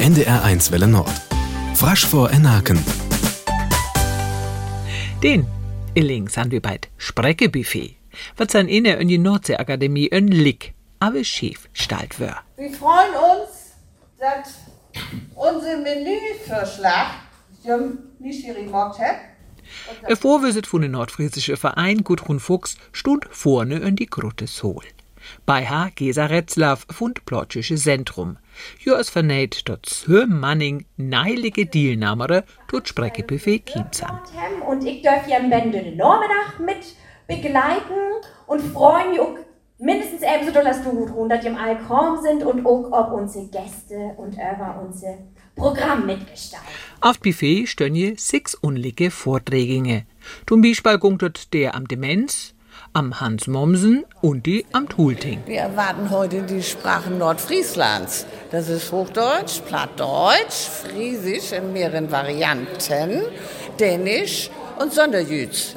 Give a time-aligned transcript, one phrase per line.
[0.00, 1.10] NDR1 Welle Nord.
[1.74, 2.78] Frasch vor Enaken.
[5.22, 5.46] Den
[5.94, 7.96] Illing sind wir bald Spreckebuffet.
[8.36, 12.36] Was sein inne in die Nordseeakademie in Lick, aber schief stalt wär.
[12.56, 13.72] Wir freuen uns,
[14.18, 14.54] dass
[15.34, 17.06] unser Menüvorschlag
[18.18, 19.16] Nishiri gemacht hat.
[20.02, 24.84] Ein Vorwisit von dem nordfriesischen Verein Gudrun Fuchs stund vorne in die Grotte Sol.
[25.44, 25.90] Bei H.
[25.94, 28.38] Gesa Retzlaff fund Plotsche Zentrum.
[28.78, 34.20] Jo es vernäht dort zwö Manning neilige Dealnahmere tut Spreckebuffet Kienzam.
[34.66, 39.36] Und ich darf ja am Ende Nachmittag mit begleiten und freuen mich auch
[39.78, 43.46] mindestens ebenso doll, dass du gut rund, dass im Alkom sind und auch ob unsere
[43.46, 45.18] Gäste und über unser
[45.54, 46.66] Programm mitgestalten.
[47.00, 50.04] Auf Buffet stehen je sechs unlige Vorträge.
[50.46, 52.54] Zum Beispiel gungt der am Demenz,
[52.92, 55.42] am Hans Mommsen und die am Tulting.
[55.46, 58.26] Wir erwarten heute die Sprachen Nordfrieslands.
[58.50, 63.22] Das ist Hochdeutsch, Plattdeutsch, Friesisch in mehreren Varianten,
[63.78, 65.76] Dänisch und Sonderjüts.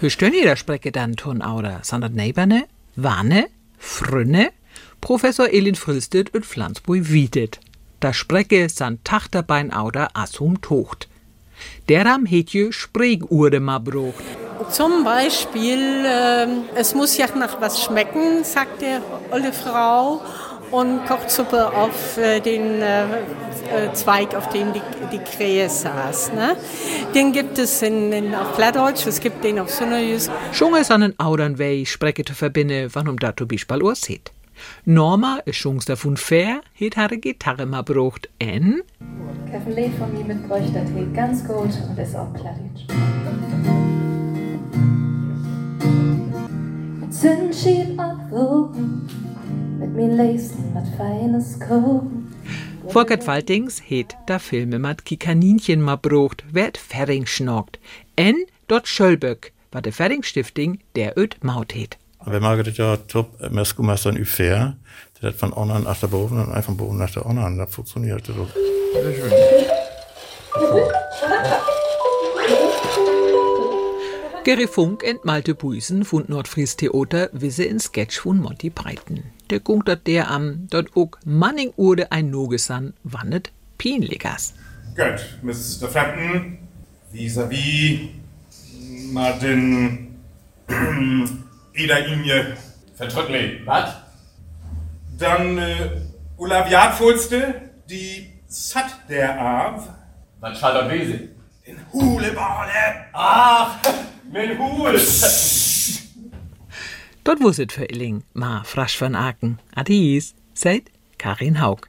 [0.00, 1.80] Hur stön ihr da Sprecke dann tun oder?
[1.82, 2.64] Sondern Neberne,
[2.96, 3.46] Wanne,
[3.78, 4.50] Frünne,
[5.00, 7.60] Professor Elin Fristet und Pflanzbui Wiedet.
[8.00, 11.08] Da Sprecke san Tachterbein oder Assum Tocht.
[11.84, 14.22] Deram het je Spreegurde ma brocht.
[14.70, 19.00] Zum Beispiel, ähm, es muss ja nach was schmecken, sagt der
[19.30, 20.20] olle Frau.
[20.70, 26.32] Und kocht Suppe auf äh, den äh, äh, Zweig, auf dem die, die Krähe saß.
[26.34, 26.56] Ne?
[27.14, 30.30] Den gibt es in, in, auf Plattdeutsch, es gibt den auf Sunderjüs.
[30.52, 34.30] Schon es an den Audern wei Sprecke zu verbinden, wann um dato Beispiel Urs het.
[34.84, 38.82] Norma ist schon davon fair, het hare Gitarre ma brocht en
[39.50, 43.87] Kevin Lee von mir mitbräuchte, das geht ganz gut und ist auch Plattdeutsch.
[47.20, 48.68] Zündschieb Apfel,
[49.80, 52.32] mit mir lesen, was Feines kochen.
[52.86, 57.78] Volkert Waltings het da Filme mat Kikaninchen ma brocht, werd Ferring schnorkt.
[58.14, 61.96] En dort Schölböck, war de Ferring-Stifting der öd Maut het.
[62.24, 64.76] Man gesagt ja, top, Mesco Meister in Fair,
[65.20, 68.28] der hat von Onan nach der Boven und einfach Boven nach der Onan, das funktioniert.
[68.28, 68.36] Das.
[74.48, 79.24] Gary Funk und Malte Buisen von Nordfries Theater wisse in Sketch von Monty Breiten.
[79.50, 84.54] Der gungt dat der am, dort ook Manning urde ein Nogesan wannet pinligers.
[84.96, 85.86] Gut, Mr.
[85.90, 86.56] Frampton,
[87.12, 88.08] vis-à-vis
[89.12, 90.16] Martin
[91.74, 92.56] Ida Inje
[92.94, 93.60] Vertröttli.
[93.66, 93.96] Was?
[95.18, 95.90] Dann äh,
[96.38, 99.90] Ulaviatfolste, die Sat der Av,
[100.40, 101.28] Was schall dort Wese?
[101.66, 103.78] den Hulebale, Ach,
[104.32, 105.00] mein Hul!
[107.24, 109.58] Dort wusset für Illing, ma frasch von Aken.
[109.74, 111.88] Adis, seid Karin Haug.